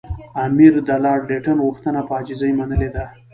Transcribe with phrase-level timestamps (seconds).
[0.45, 3.05] امیر د لارډ لیټن غوښتنه په عاجزۍ منلې ده.